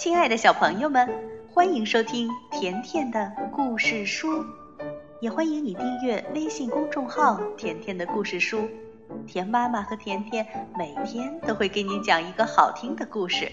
[0.00, 1.06] 亲爱的小朋友们，
[1.52, 4.42] 欢迎收听甜甜的故事书，
[5.20, 8.66] 也欢迎你订阅微信公众号“甜甜的故事书”。
[9.28, 13.52] 甜妈妈和甜甜每天都会给你讲一个好听的故事。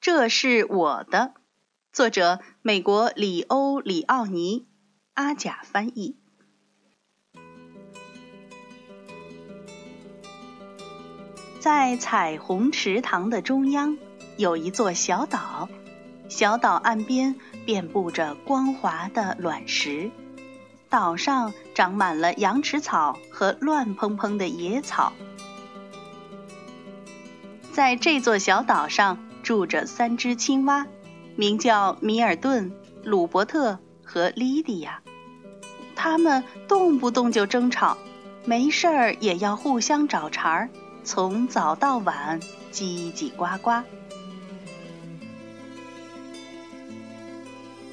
[0.00, 1.34] 这是我的，
[1.92, 4.66] 作者美国里欧里奥尼，
[5.12, 6.23] 阿甲翻译。
[11.64, 13.96] 在彩虹池塘的中央，
[14.36, 15.66] 有一座小岛。
[16.28, 20.10] 小岛岸边遍布着光滑的卵石，
[20.90, 25.14] 岛上长满了羊齿草和乱蓬蓬的野草。
[27.72, 30.86] 在这座小岛上住着三只青蛙，
[31.34, 32.70] 名叫米尔顿、
[33.02, 35.00] 鲁伯特和莉迪亚。
[35.96, 37.96] 他们动不动就争吵，
[38.44, 40.68] 没事儿也要互相找茬儿。
[41.04, 42.40] 从早到晚，
[42.72, 43.84] 叽叽呱呱。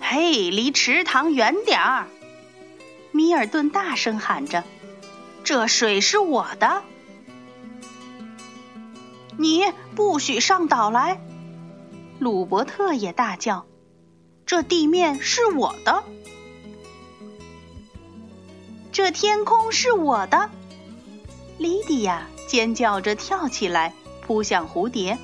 [0.00, 2.06] 嘿，离池塘远点儿！
[3.12, 4.64] 米尔顿大声喊着
[5.44, 6.82] ：“这水是我的，
[9.36, 11.20] 你不许上岛来！”
[12.18, 13.66] 鲁伯特也大叫
[14.46, 16.04] ：“这地面是我的，
[18.92, 20.50] 这天空是我的。”
[21.58, 22.26] 莉迪亚。
[22.46, 25.18] 尖叫着跳起来，扑向蝴蝶。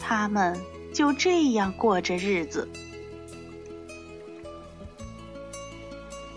[0.00, 0.60] 他们
[0.92, 2.68] 就这样过着日子。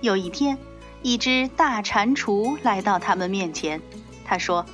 [0.00, 0.56] 有一天，
[1.02, 3.82] 一只大蟾蜍来到他们面前。
[4.24, 4.64] 他说：“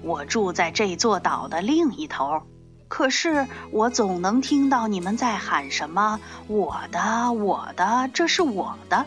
[0.00, 2.42] 我住在这座岛的另一头，
[2.86, 9.04] 可是我总能听到你们在喊什么‘我的，我的，这是我的’，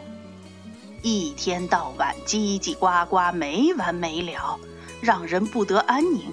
[1.02, 4.60] 一天到晚叽叽呱呱，没完没了。”
[5.02, 6.32] 让人不得安宁，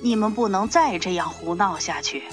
[0.00, 2.24] 你们不能再这样胡闹下去。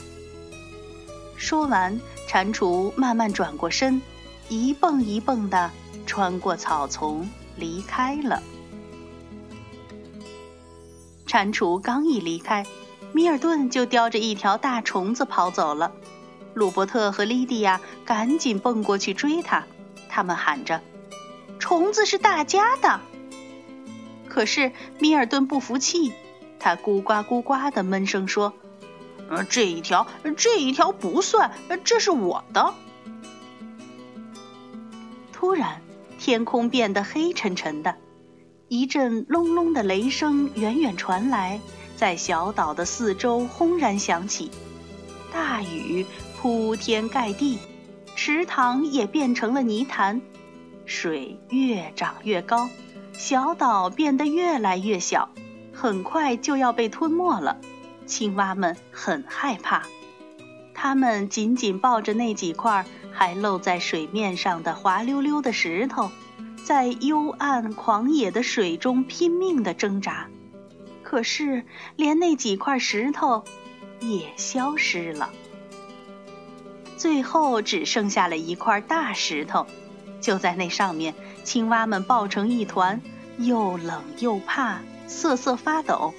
[1.38, 4.02] 说完，蟾蜍慢慢转过身，
[4.48, 5.70] 一蹦一蹦的
[6.08, 8.42] 穿过草丛离开了。
[11.28, 12.66] 蟾蜍刚一离开，
[13.14, 15.92] 米尔顿就叼着一条大虫子跑走了。
[16.56, 19.64] 鲁伯特和莉迪亚赶紧蹦过去追他，
[20.10, 20.82] 他们喊着
[21.70, 23.00] ：“虫子是大家的。”
[24.28, 26.14] 可是米尔顿不服气，
[26.60, 28.54] 他咕呱咕呱的闷声说
[29.30, 31.52] ：“呃，这一条，这一条不算，
[31.84, 32.74] 这是我的。”
[35.32, 35.80] 突然，
[36.18, 37.96] 天空变得黑沉沉的，
[38.68, 41.62] 一阵隆隆的雷声远远传来，
[41.96, 44.50] 在小岛的四周轰然响起，
[45.32, 46.04] 大雨
[46.36, 47.60] 铺天盖地，
[48.16, 50.20] 池塘也变成了泥潭，
[50.90, 52.70] 水越涨越高。
[53.14, 55.30] 小岛变得越来越小，
[55.72, 57.58] 很快就要被吞没了。
[58.06, 59.84] 青蛙们很害怕，
[60.74, 66.10] 它们紧紧抱着那几块还露在水面上的滑溜溜的石头，
[66.64, 70.28] 在幽暗狂野的水中拼命地挣扎。
[71.04, 73.44] 可是，连那几块石头
[74.00, 75.30] 也消失了，
[76.98, 79.68] 最后只剩下了一块大石头。
[80.22, 81.14] 就在那上面，
[81.44, 83.02] 青蛙们抱成一团，
[83.38, 86.14] 又冷又怕，瑟瑟发抖。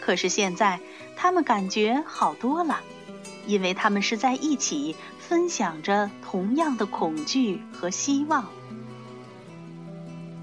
[0.00, 0.80] 可是现在，
[1.16, 2.80] 它们感觉好多了，
[3.46, 8.44] 因为它们是在一起，分享着同样的恐惧和希望。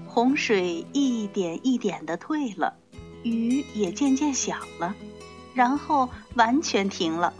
[0.06, 2.74] 洪水一点一点的退了，
[3.22, 4.94] 雨也渐渐小了，
[5.54, 7.32] 然后完全停了。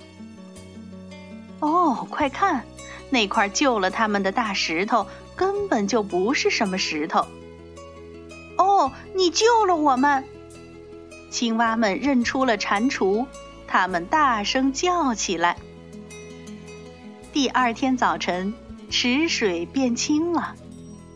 [1.60, 2.65] 哦，快看，
[3.10, 5.06] 那块救了他们的大石头。
[5.37, 7.26] 根本就不是什么石头。
[8.59, 10.25] 哦，你救了我们！
[11.31, 13.26] 青蛙们认出了蟾蜍，
[13.66, 15.56] 它们大声叫起来。
[17.32, 18.53] 第二天早晨，
[18.91, 20.54] 池水变清了，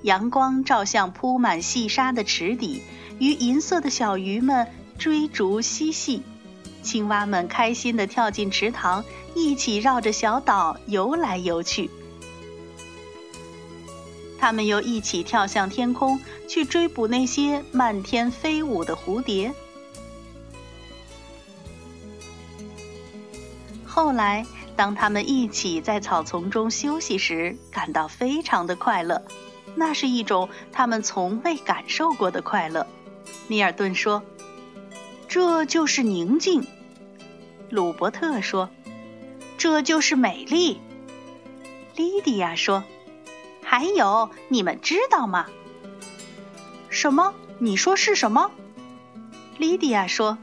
[0.02, 2.82] 阳光照向铺满细沙的池底，
[3.18, 4.66] 与银色的小鱼们
[4.98, 6.22] 追逐嬉戏。
[6.82, 9.04] 青蛙们开心地跳进池塘，
[9.34, 11.90] 一起绕着小岛游来游去。
[14.46, 19.52] 他们又一起跳向天空，去追捕那些漫天飞舞的蝴蝶。
[23.84, 24.46] 后来，
[24.76, 29.20] 当他们一起在草丛中休息时，感到非常的快乐，
[29.74, 32.86] 那是一种他们从未感受过的快乐。
[33.48, 34.22] 米尔顿说
[35.26, 36.64] ：“这就是宁静。”
[37.68, 38.70] 鲁伯特说
[39.58, 40.80] ：“这就是美丽。”
[41.96, 42.84] 莉迪亚说。
[43.78, 45.44] 还有，你们知道吗？
[46.88, 47.34] 什么？
[47.58, 48.50] 你说是什么？
[49.58, 50.38] 莉迪亚说：“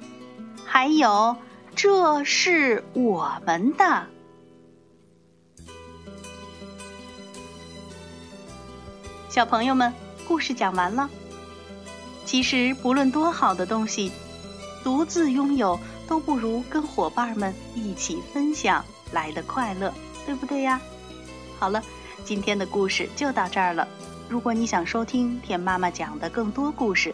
[0.63, 1.35] 还有，
[1.75, 4.05] 这是我们的。”
[9.29, 9.91] 小朋友们，
[10.27, 11.09] 故事讲完了。
[12.25, 14.11] 其实，不论多好的东西，
[14.83, 19.91] 独自拥有都不如跟伙伴们一起分享来的快乐，
[20.23, 20.79] 对不对呀？
[21.57, 21.83] 好了，
[22.23, 23.87] 今天的故事就到这儿了。
[24.29, 27.13] 如果你想收听田妈妈讲的更多故事，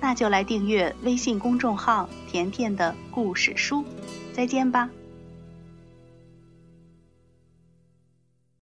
[0.00, 3.84] 那就来订阅微信公众号“甜甜的故事书”。
[4.32, 4.88] 再见吧。